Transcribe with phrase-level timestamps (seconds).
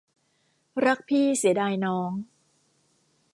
[0.85, 2.11] รักพี่เสียดายน้อง